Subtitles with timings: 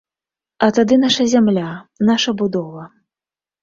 [0.67, 1.69] А тады наша зямля,
[2.11, 2.93] наша будова!